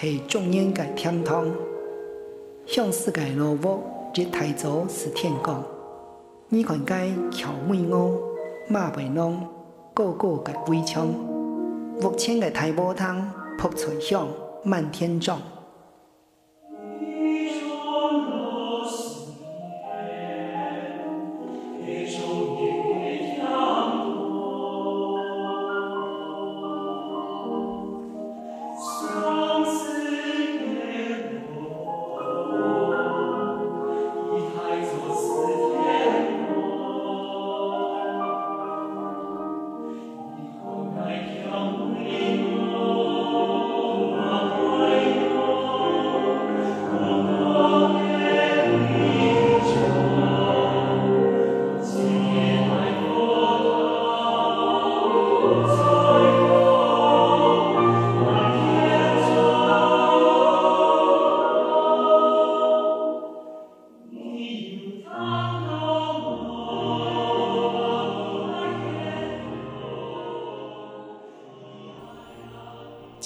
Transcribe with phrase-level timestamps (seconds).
[0.00, 1.46] 系中央嘅天堂，
[2.66, 3.82] 向世界落幕，
[4.14, 5.62] 一台座是天光。
[6.48, 8.18] 你看该巧美屋，
[8.68, 9.46] 马背弄，
[9.94, 11.06] 个个嘅围墙，
[12.00, 13.14] 目前嘅大波涛，
[13.58, 14.26] 扑吹响，
[14.64, 15.40] 满天撞。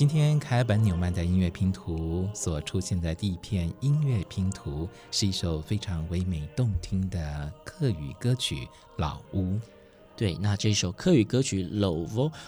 [0.06, 8.54] 今天凯本纽曼的音乐拼图所出现的第一片音乐拼图，是一首非常唯美动听的客语歌曲
[8.98, 9.42] 《老屋》。
[10.16, 12.06] 对，那这首客语歌曲《老屋》，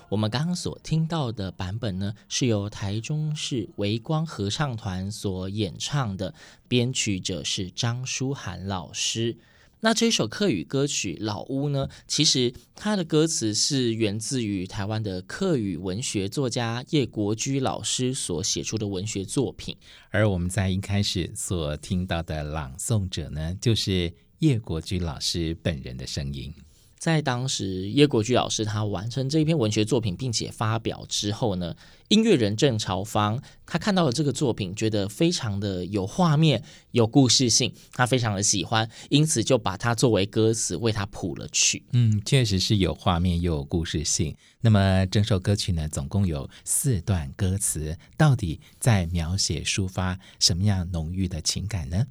[0.08, 6.32] 我们刚刚所听到的版本呢，是由台中市微光合唱团所演唱的，
[6.68, 9.36] 编曲者是张书涵老师。
[9.80, 19.76] 那这首客语歌曲《老屋》呢，其实它的歌词是源自于台湾的客语文学作家叶国居老师所写出的文学作品。
[20.10, 26.52] 而我们在一开始所听到的朗诵者呢，就是叶国居老师本人的声音。
[26.98, 31.76] 在当时，叶国居老师他完成这一篇文学作品，并且发表之后呢，
[32.08, 41.84] 音乐人郑朝方他看到了这个作品，觉得非常的有画面、有故事性，他非常的喜欢，因此就把它作为歌词为他谱了曲。
[41.92, 44.34] 嗯，确实是有画面又有故事性。
[44.60, 52.06] 那么整首歌曲呢，总共有四段歌词，到底在描写抒发什么样浓郁的情感呢？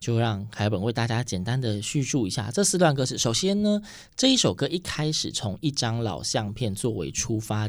[0.00, 3.16] 就让凯本为大家简单的叙述一下这四段歌词。
[3.16, 3.80] 首先呢，
[4.16, 7.68] 这一首歌一开始从一张老相片作为出发，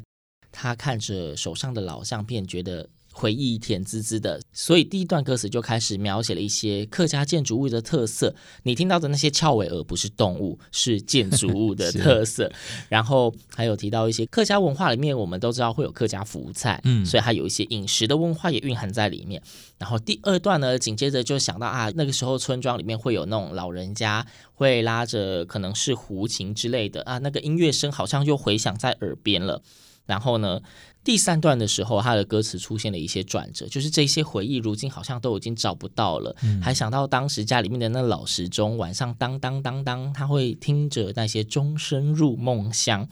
[0.52, 2.90] 他看着手上的老相片，觉得。
[3.12, 8.34] 回忆甜滋滋的，所以第一段歌词就开始描写了一些客家建筑物的特色。
[8.64, 12.52] 你听到的那些翘尾鹅不是动物，是建筑物的 特色。
[12.90, 19.42] 然后还有提到一些客家文化里面，我们都知道会有客家福菜，嗯，所以它有一些饮食的文化也蕴含在里面。
[19.78, 29.62] 然后第二段呢，紧接着就想到啊，那个时候村庄里面会有那种老人家会拉着可能是胡琴之类的啊，那个音乐声好像又回响在耳边了。
[30.08, 30.60] 然后呢，
[31.04, 43.10] 第三段的时候，他的歌词出现了一些转折，就是这些回忆如今好像都已经找不到了，嗯、还想到当时家里面的那老时钟，晚上当当当当，他会听着那些钟声入梦乡。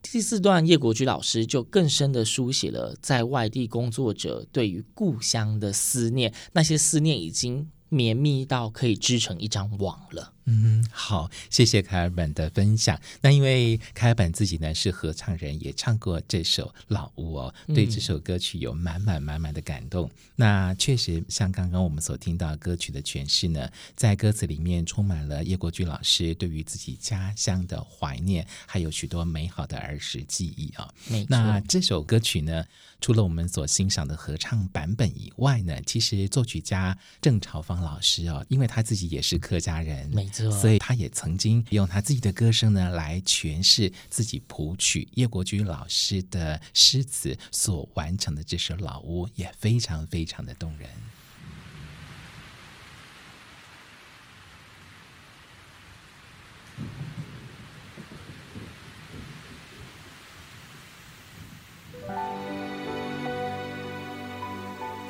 [0.00, 10.32] 第四段，叶国居老师就更深的书写了在外地工作者对于故乡的思念，那些思念已经绵密到可以织成一张网了。
[10.50, 12.98] 嗯，好，谢谢凯尔本的分享。
[13.20, 20.08] 那因为凯尔本自己呢是合唱人，也唱过这首《老屋》哦，对这首歌曲有满满满满的感动。
[20.08, 31.26] 嗯、那确实像刚刚我们所听到歌曲的诠释呢，在歌词里面充满了叶国居老师对于自己家乡的怀念，还有许多美好的儿时记忆啊、哦。
[31.28, 32.64] 那这首歌曲呢，
[33.02, 40.37] 除了我们所欣赏的合唱版本以外呢，其实作曲家郑朝芳老师哦，因为他自己也是客家人，没错。
[40.50, 50.88] 所以他也曾经用他自己的歌声呢来诠释自己谱曲叶国居老师的诗词所完成的这首《老屋》，也非常非常的动人。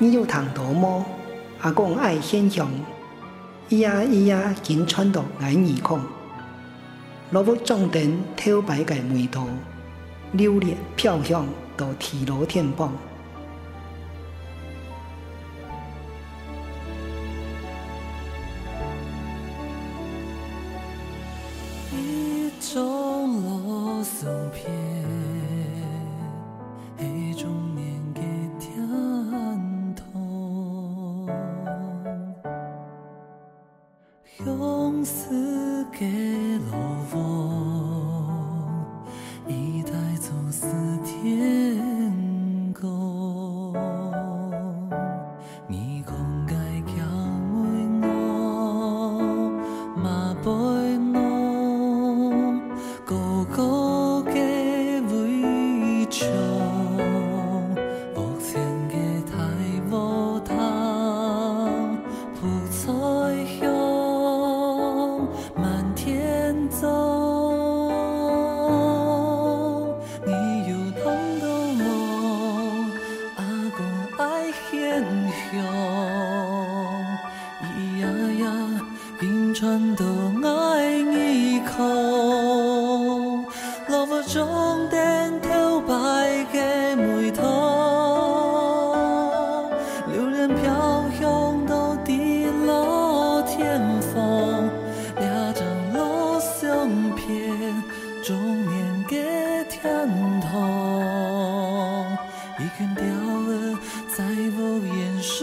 [0.01, 1.05] 你有糖多么？
[1.61, 2.98] 阿公爱现象。
[3.70, 6.00] 咿呀咿呀，紧穿到眼耳孔，
[7.32, 9.47] 老屋装点挑白个梅图，
[10.32, 12.91] 流连飘香到铁路天邦。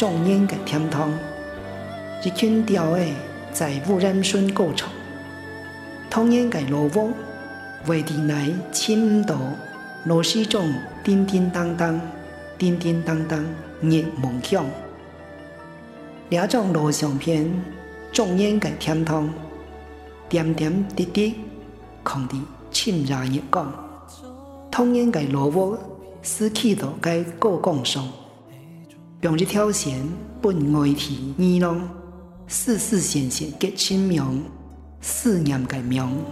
[0.00, 1.12] 重演个天堂，
[2.24, 3.06] 一群鸟儿
[3.52, 4.88] 在污染水过程，
[6.08, 7.10] 同样个萝卜
[7.86, 9.36] 为地来倾倒，
[10.06, 10.72] 螺丝中
[11.04, 12.00] 叮叮当当，
[12.56, 13.44] 叮叮当当
[13.82, 14.64] 热梦响。
[16.30, 17.46] 这张录像片
[18.10, 19.28] 重演个天堂，
[20.30, 21.34] 点点滴滴
[22.02, 22.40] 扛得
[22.72, 23.70] 沁热热光，
[24.70, 25.78] 同样个萝卜
[26.22, 28.02] 失去了个过光上。
[29.22, 30.00] 用一条线
[30.40, 31.86] 分外体耳聋，
[32.48, 34.44] 丝丝线线结清明，
[35.02, 36.24] 思念的名。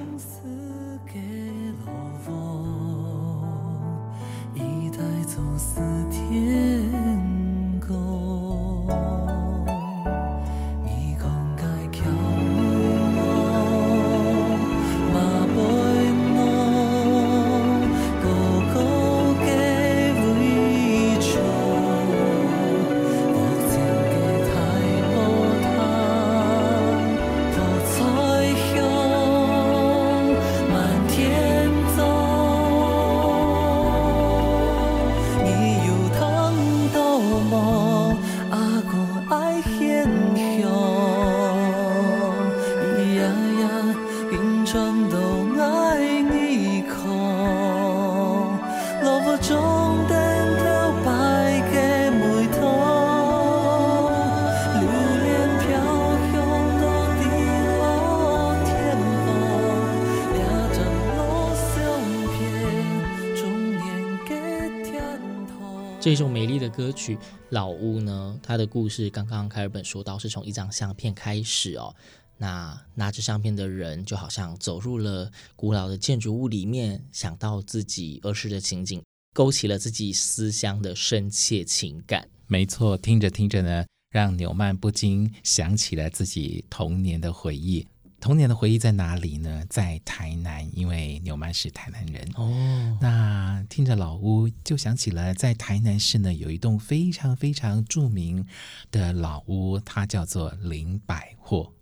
[66.08, 67.16] 这首美丽的歌曲
[67.50, 71.94] 《老屋》呢，它的故事刚刚凯尔本说到，是从一张相片开始哦。
[72.38, 79.02] 那拿着相片的人就好像走入了古老的建筑物里面，想到自己儿时的情景，
[79.34, 82.26] 勾起了自己思乡的深切情感。
[82.46, 87.86] 没错，听着听着呢，让纽曼不禁想起了自己童年的回忆。
[88.20, 89.64] 童年的回忆在哪里呢？
[89.70, 92.98] 在台南，因为纽曼是台南人哦。
[93.00, 98.44] 那听着老屋，就想起了在台南市呢，有一栋非常非常著名
[98.90, 101.77] 的老屋，它叫做林百货哦。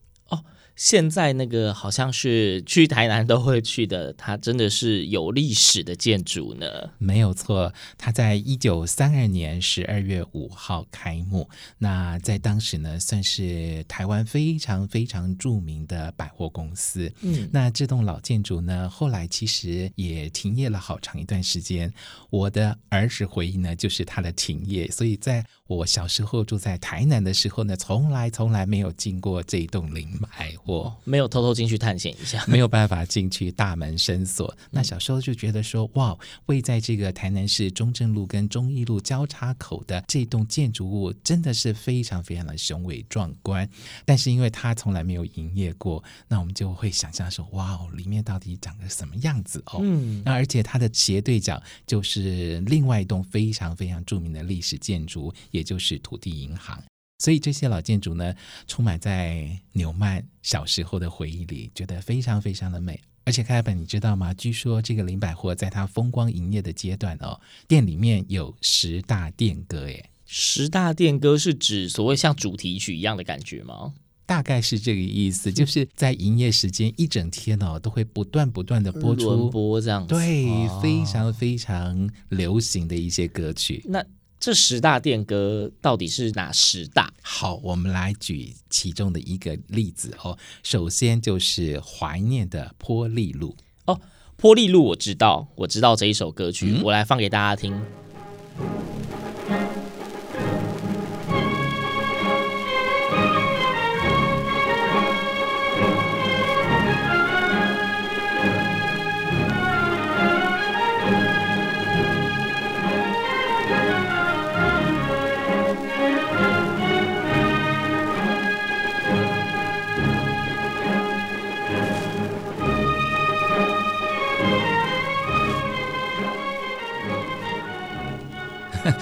[0.76, 6.66] 现在那个好像是去台南都会去的，它真的是有历史的建筑呢。
[6.98, 11.48] 没有错，它在一九三二年十二月五号开幕。
[11.78, 17.10] 那在当时呢，算是台湾非常非常著名的百货公司。
[17.22, 21.90] 嗯，那这栋老建筑呢，后来其实也停业了好长一段时间。
[22.28, 24.90] 我的儿时回忆呢，就是它的停业。
[24.90, 30.65] 所以在我小时候住在台南的时候呢，从来从来没有进过这一栋林百货。
[30.66, 34.54] 我没有偷偷进去探险一下， 没有办法进去，大门深锁。
[34.70, 43.68] 那小时候就觉得说，哇，位在这个台南市中正路跟忠义路交叉口的这栋建筑物，真的是非常非常的雄伟壮观。
[44.04, 49.78] 但是因为它从来没有营业过，那我们就会想象说，哇，里面到底长得什么样子哦？
[49.82, 56.82] 嗯，那而且它的斜对角就是另外一栋非常非常著名的历史建筑，也就是土地银行。
[57.18, 58.34] 所以这些老建筑呢，
[58.66, 63.00] 充满在纽曼小时候的回忆里，觉得非常非常的美。
[63.24, 64.32] 而且开本，你知道吗？
[64.34, 70.10] 据说这个林百货在它风光营业的阶段哦，店里面有十大店歌耶。
[70.26, 73.94] 十大店歌是指所谓像主题曲一样的感觉吗？
[74.26, 80.46] 大概是这个意思，就是在营业时间一整天哦，都会不断不断的播出轮播这样子，对，
[80.82, 83.82] 非常非常流行的一些歌曲。
[83.86, 84.04] 那
[84.38, 87.12] 这十大电歌到底是哪十大？
[87.22, 90.38] 好，我们来举其中的一个例子哦。
[90.62, 94.00] 首先就是怀念的波利路哦，
[94.36, 97.80] 波利路我知道，我知道这一首歌曲，嗯、我来放给大家听。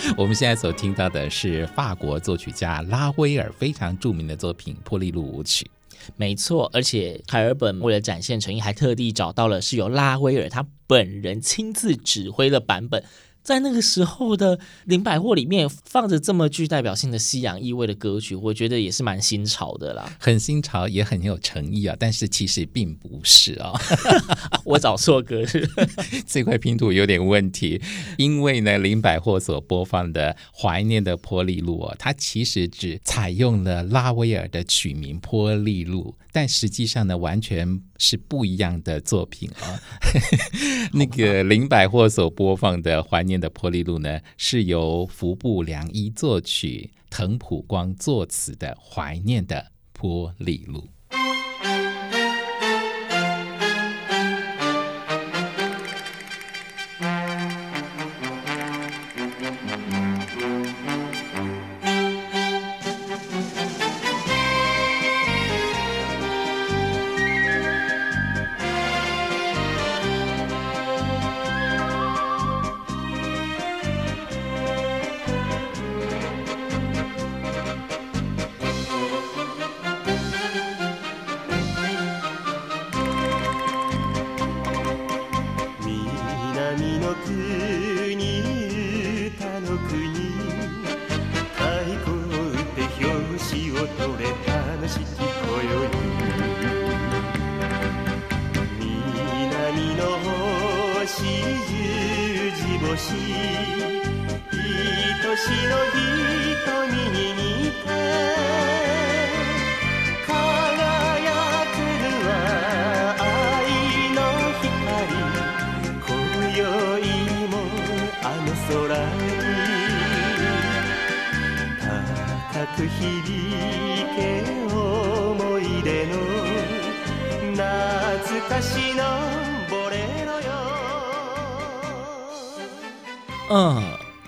[0.18, 5.64] 我们现在所听到的是法国作曲家拉威尔非常著名的作品《波利路舞曲》。
[6.16, 13.02] 没错，而且海尔本为了展现诚意，还特地找到了是由拉威尔他本人亲自指挥的版本，
[13.44, 21.94] 在那个时候的林百货里面放着这么具代表性的西洋意味的歌曲，我觉得也是蛮新潮的啦，很新潮，也很有诚意啊。
[22.00, 23.80] 但是其实并不是啊、哦，
[24.64, 25.68] 我找错歌是。
[26.26, 27.80] 这块拼图有点问题，
[28.16, 39.80] 因为呢，林百货所播放的《怀念的波利路》啊，它其实只采用了拉威尔的曲名《波利路》，但实际上呢，完全是不一样的作品啊、哦。
[40.92, 50.80] 那个林百货所播放的《怀念》的波丽露呢，是由服部良一作曲，藤浦光作词的《怀念的波丽露》。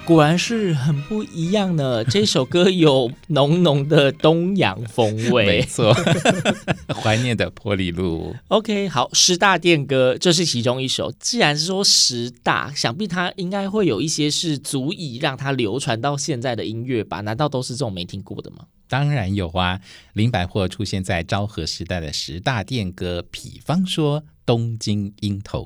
[0.07, 2.05] 果然是很不一样的。
[2.05, 5.93] 这首歌有浓浓的东洋风味，没错。
[6.95, 8.33] 怀念的玻璃路。
[8.47, 11.13] OK，好，十大电歌，这是其中一首。
[11.19, 17.23] 既然是说十大，想必它应该会有一些是足以让它流传到现在的音乐吧？
[17.23, 18.59] 难道都是这种没听过的吗？
[18.89, 19.81] 当然有啊。
[20.13, 25.59] 林百货出现在昭和时代的十大电歌，比方说《东京樱桃》。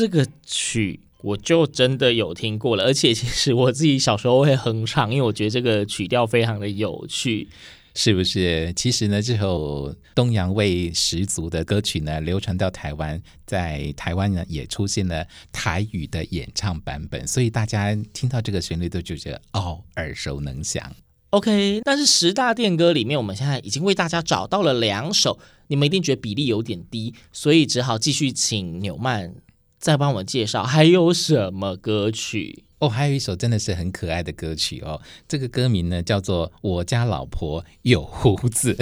[0.00, 7.46] 这个曲我就真的有听过了，而且其实我自己小时候会哼唱，因为我觉得这个曲调非常的有趣，
[7.94, 8.72] 是不是？
[8.72, 20.90] 其实呢，这首东洋味十足的歌曲呢，流传到台湾，在台湾呢也出现了台语的演唱版本，所以大家听到这个旋律都就觉得哦，耳熟能详。
[21.28, 29.34] OK，但是十大电歌里面，我们现在已经为大家找到了两首，你们一定觉得比例有点低，所以只好继续请纽曼。
[29.80, 32.88] 再帮我介绍还有什么歌曲哦？
[32.88, 35.00] 还有一首真的是很可爱的歌曲哦。
[35.26, 38.74] 这个歌名呢叫做《我家老婆有胡子》。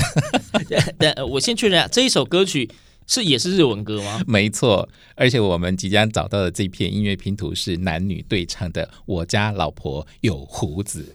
[0.98, 2.68] 但我先确认下，这一首歌曲
[3.06, 4.20] 是也是日文歌吗？
[4.26, 11.14] 没错，而且我们即将找到的这片音乐拼图是男女对唱的《我家老婆有胡子》。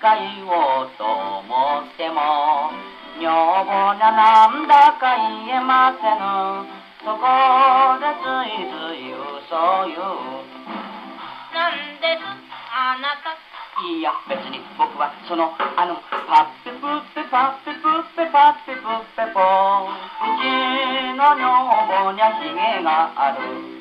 [0.00, 2.72] か言おうと思っても
[3.20, 5.12] 女房にゃなんだか
[5.44, 6.64] 言えませぬ。
[7.04, 7.28] そこ
[8.00, 10.40] でついつい嘘を言う。
[11.52, 12.24] なんです
[12.72, 13.36] あなた。
[13.84, 19.92] いや別に僕はそのあのパッペプッペパッペプッペパッペプッペポう
[20.40, 20.48] ち
[21.12, 21.44] の女
[21.88, 23.79] 房にゃヒゲがある。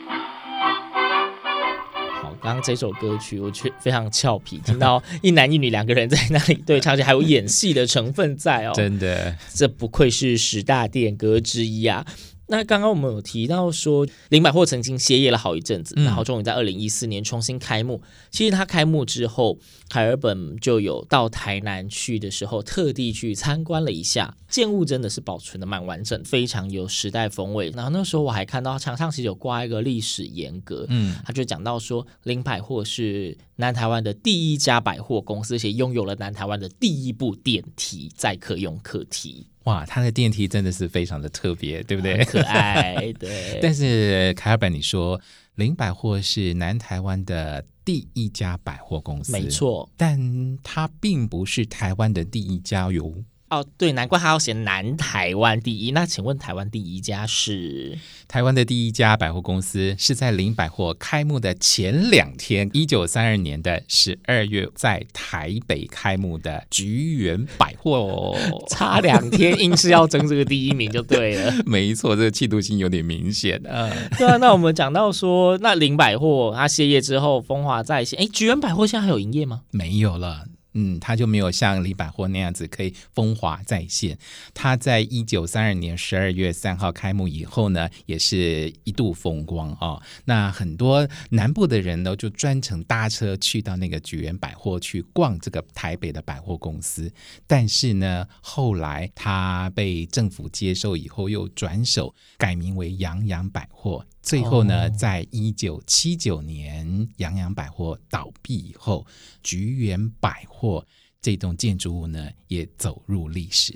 [2.54, 8.74] 刚这首歌曲我却非常俏皮，听到 一男一女两个人在那里 对唱，而且还有演戏的成分在哦。
[8.76, 12.06] 真的，这不愧是十大电歌之一啊！
[12.50, 18.02] 那刚刚我们有提到说，林百货曾经歇业了好一阵子，嗯、然后终于在二零一四年重新开幕。
[18.32, 27.72] 其实它开幕之后，凯尔本就有到台南去的时候，特地去参观了一下，建物真的是保存的蛮完整，非常有时代风味。
[27.76, 39.46] 然后那时候我还看到墙上其实有挂一个历史沿革，嗯，他就讲到说，林百货是南台湾的第一家百货公司，而且拥有了南台湾的第一部电梯载客用客梯。
[39.66, 42.24] 哇，它的电梯真的是非常的特别，对不对？
[42.26, 43.60] 可爱，对。
[43.62, 45.20] 但是凯尔本，你说
[45.56, 53.14] 林百货是南台湾的第一家百货公司，没错，但它并不是台湾的第一家哟。
[53.50, 55.92] 哦，对，难怪他要写南台湾第一。
[55.92, 57.98] 那请问台湾第一家是？
[58.28, 68.38] 台湾的第一家百货公司是在林百货开幕的前两天，一九三二年的十二月，在台北开幕的菊园百货哦。
[68.70, 71.52] 差两天，硬是要争这个第一名就对了。
[71.66, 73.90] 没错，这个嫉妒心有点明显啊。
[74.18, 78.20] 对啊，那我们讲到说，那林百货它歇业之后，风华再现。
[78.20, 79.62] 哎，菊园百货现在还有营业吗？
[79.72, 80.46] 没有了。
[80.74, 84.18] 嗯，他就没有像李百货那样子可以风华再现。
[84.54, 90.02] 他在一九三二年十二月三号开幕以后呢，也是一度风光哦。
[90.26, 97.12] 那很多南部的人呢，就专程搭车去到那个菊元百货去逛这个台北的百货公司。
[97.48, 104.06] 但是呢，后来他被政府接收以后，又转手改名为洋洋百货。
[104.30, 109.04] 最后呢，哦、在一九七九年，洋洋百货倒闭以后，
[109.42, 110.86] 菊园百货
[111.20, 113.76] 这栋建筑物呢，也走入历史。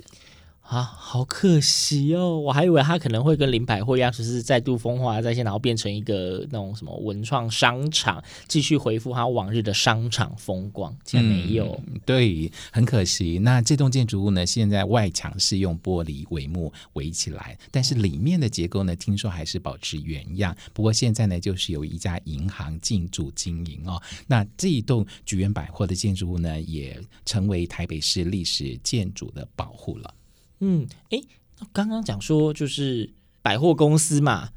[0.64, 2.38] 啊，好可惜哦！
[2.38, 10.96] 我还以为它可能会跟林百货一样，就是再度风华再现，然后变成一个那种什么文创商场，继续恢复它往日的商场风光。
[11.04, 13.38] 竟然没有，对，很可惜。
[13.42, 20.56] 那这栋建筑物呢，现在外墙是用玻璃帷幕围起来，但是里面的结构呢，听说还是保持原样。
[20.72, 24.02] 不过现在呢，就是有一家银行进驻经营哦。
[24.26, 30.14] 那这一栋菊园百货的建筑物呢，也成为台北市历史建筑的保护了。
[30.60, 31.20] 嗯，哎，
[31.72, 33.12] 刚刚讲说就是
[33.42, 34.50] 百货公司嘛，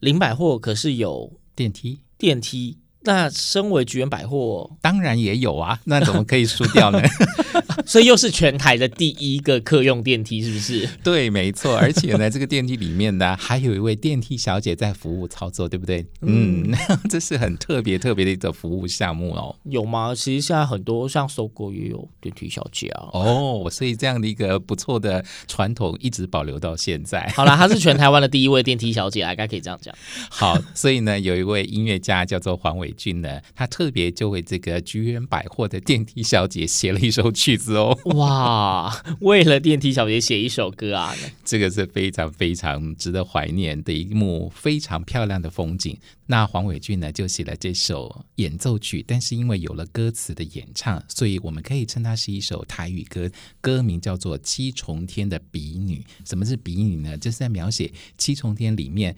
[0.00, 2.78] 零百货可是有电梯，电梯。
[3.04, 7.00] 那身为菊园百货，当然也有啊，那怎么可以输掉呢？
[7.86, 10.88] 所以又是全台的第一个客用电梯，是不是？
[11.02, 11.76] 对，没错。
[11.76, 16.04] 而且呢，这个电梯里面呢，还有一位电梯小姐在服务操作，对不对？
[16.22, 16.78] 嗯，嗯，
[17.10, 19.54] 这是很特别特别的一个服务项目哦。
[19.64, 20.14] 有吗？
[20.14, 23.08] 其实现在很多像 SOGO 也有电梯小姐啊。
[23.12, 27.26] 哦，所以这样的一个不错的传统一直保留到现在。
[27.36, 29.94] 好啦，她是全台湾的第一位电梯小姐，应该可以这样讲。
[30.30, 37.96] 好，所以呢，有一位音乐家叫做黄伟俊呢，他特别就为这个菊园百货的电梯小姐写了一首曲子哦。
[38.16, 45.96] 哇，为了电梯小姐写一首歌啊， 这个是非常非常值得怀念的一幕非常漂亮的风景。
[46.26, 56.04] 那黄伟俊呢，就写了这首演奏曲，但是因为有了歌词的演唱，所以我们可以称它是一首台语歌，歌名叫做《七重天的比女》。
[56.28, 57.18] 什么是比女呢？
[57.18, 59.14] 就是在描写七重天里面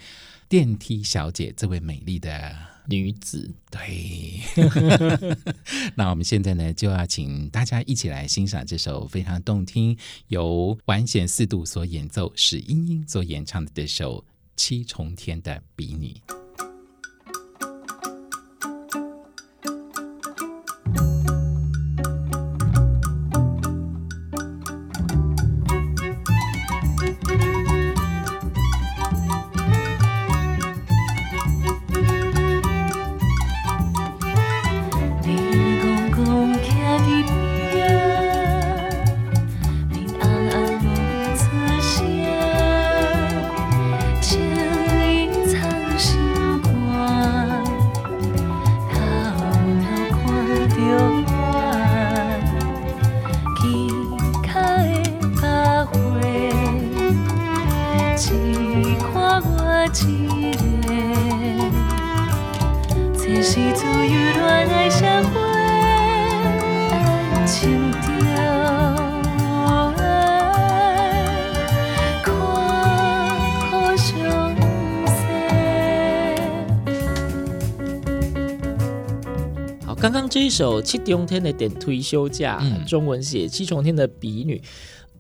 [0.48, 2.54] 电梯小姐这位美丽的。
[2.86, 4.42] 女子，对，
[5.96, 9.96] 那我们现在呢，就要请大家一起来欣赏这首非常动听，
[10.28, 14.20] 由完弦四度所演奏，史英英所演唱的这首
[14.54, 16.14] 《七重天的比女》。
[80.54, 82.46] 首《七重天的电梯小姐》，
[82.84, 84.56] 中文写《七重天的比女》，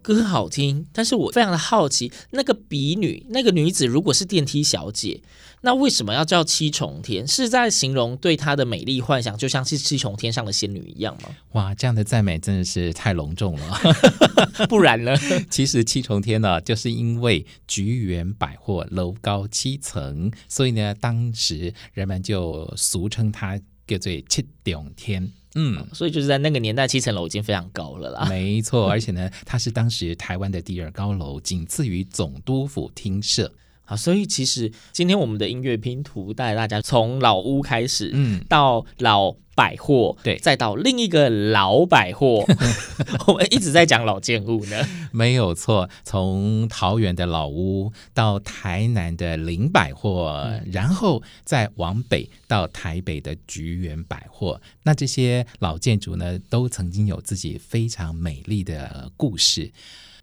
[0.00, 5.20] 歌好听，但是我非常的好奇，那个比女，那个女子如果是电梯小姐，
[5.62, 7.26] 那为什么要叫七重天？
[7.26, 11.30] 是在形容对她的美丽幻想，就像是七重天上的仙女一样吗？
[11.54, 13.80] 哇，这样的赞美真的是太隆重了，
[14.70, 15.16] 不然呢？
[15.50, 25.32] 其实七重天呢，就是因为菊园百货楼高七层，所以呢，当时人们就俗称它叫做七重天。
[25.56, 28.26] 嗯，所以就是在那个年代，七层楼已经非常高了啦。
[28.28, 33.52] 没错，而且呢，它是当时台湾的第二高楼，仅次于总督府厅舍。
[33.84, 42.44] 好，所以其实今天我们的音乐拼图带大家从老屋开始，嗯，到老百货，对，再到另一个老百货，
[43.28, 45.88] 我们一直在讲老建物呢，没有错。
[46.02, 59.70] 从桃园的老屋到台南的林百货，嗯，然后再往北到台北的菊园百货，那这些老建筑呢，都曾经有自己非常美丽的故事。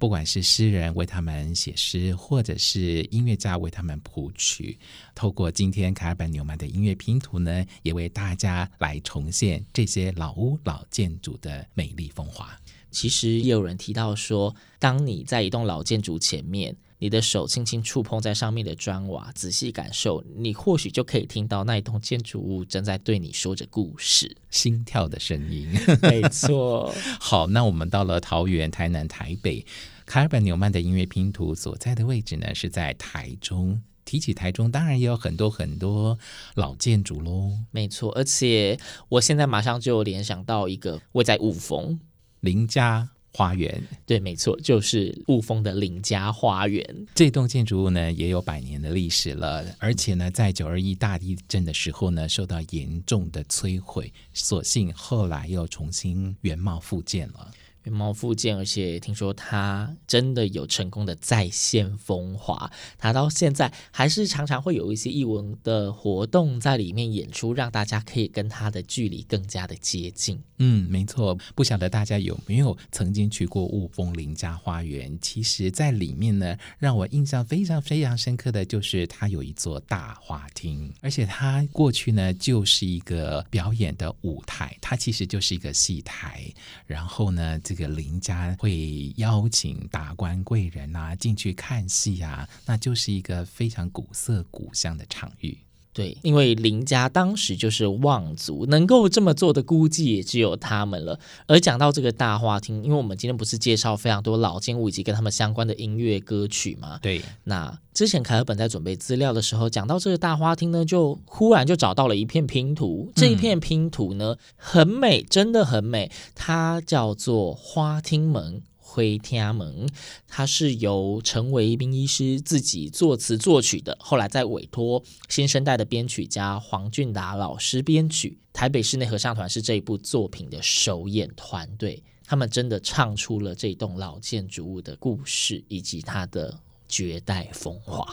[0.01, 4.75] 不管是诗人为他们写诗，或者是音乐家为他们谱曲，
[5.13, 12.49] 透过今天卡尔本纽曼的音乐拼图呢，也为大家来重现这些老屋老建筑的美丽风华。
[12.89, 25.67] 其实也有人提到说，当你在一栋老建筑前面，你的手轻轻触碰在上面的砖瓦，仔细感受，你或许就可以听到那一栋建筑物正在对你说着故事，心跳的声音。
[26.03, 26.93] 没错。
[27.19, 29.65] 好，那我们到了桃园、台南、台北，
[30.05, 33.81] 卡尔本纽曼的音乐拼图所在的位置呢，是在台中。
[34.05, 36.19] 提起台中，当然也有很多很多
[36.53, 37.49] 老建筑喽。
[37.71, 41.99] 没错，而且我现在马上就联想到一个位在五峰
[42.41, 43.09] 林家。
[43.34, 47.08] 花园，对，没错，就是雾峰的林家花园。
[47.15, 57.52] 这栋建筑物呢，也有百年的历史了，而且呢，在九二一大地震的时候呢，受到严重的摧毁，所幸后来又重新原貌复建了。
[57.84, 62.72] 原貌复建，而且听说他真的有成功的再现风华。
[62.98, 70.41] 他到现在还是常常会有一些艺文的活动在里面演出，让大家可以跟他的距离更加的接近。
[70.58, 71.38] 嗯，没错。
[71.56, 75.17] 不晓得大家有没有曾经去过雾峰林家花园？
[75.20, 86.46] 其实，在里面呢，让我印象非常非常深刻的就是它有一座大花厅，而且它过去呢就是一个表演的舞台，它其实就是一个戏台。
[86.86, 95.57] 然后呢，这个邻家会邀请达官贵人呐进去看戏呀，那就是一个非常古色古香的场域。
[95.93, 101.19] 对，因为林家当时就是望族，能够这么做的，估计也只有他们了。
[101.47, 106.97] 而讲到这个大花厅，因为我们今天不是介绍非常多老建物以及跟他们相关的音乐歌曲嘛？
[107.01, 107.21] 对。
[107.43, 113.12] 那之前凯尔本在准备资料的时候，讲到这个大花厅呢，就忽然就找到了一片拼图。
[113.13, 116.10] 这一片拼图呢，很美，真的很美。
[116.34, 118.62] 它叫做花厅门。
[118.93, 119.88] 回天安门，
[120.27, 128.38] 它是由陈维斌医师自己作词作曲的，后来再委托新生代的编曲家黄俊达老师编曲。
[128.51, 138.04] 台北室内合唱团是这一部作品的首演团队，他们真的唱出了这栋老建筑物的故事以及它的绝代风华。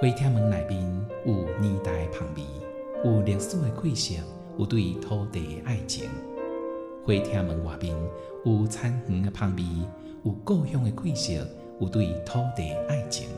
[0.00, 2.46] 花厅门内边有年代旁边，
[3.04, 4.18] 有历史的气息，
[4.58, 6.08] 有对土地的爱情。
[7.04, 7.94] 花厅门外边。
[8.46, 9.68] 有残垣的旁边，
[10.22, 11.40] 有故乡的气息，
[11.80, 13.28] 有对土地的爱情。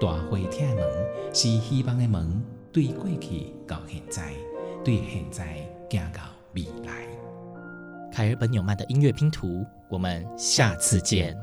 [0.00, 0.86] 大花厅门
[1.34, 2.40] 是希望的门，
[2.72, 4.32] 对过去到现在，
[4.84, 5.56] 对现在
[5.90, 6.22] 行到
[6.54, 7.04] 未来。
[8.12, 11.36] 凯尔本纽曼的音乐拼图，我们下次见。